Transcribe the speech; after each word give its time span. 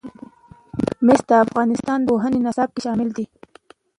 مس 1.05 1.21
د 1.29 1.31
افغانستان 1.45 1.99
د 2.01 2.05
پوهنې 2.09 2.39
نصاب 2.45 2.69
کې 2.73 2.81
شامل 2.85 3.09
دي. 3.17 3.25